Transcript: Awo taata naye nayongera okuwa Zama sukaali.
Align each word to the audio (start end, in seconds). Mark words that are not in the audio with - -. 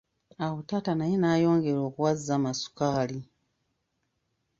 Awo 0.43 0.57
taata 0.67 0.91
naye 0.95 1.15
nayongera 1.17 1.79
okuwa 1.87 2.11
Zama 2.25 2.51
sukaali. 2.61 3.19